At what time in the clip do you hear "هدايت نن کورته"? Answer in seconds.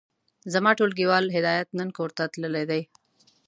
1.35-2.23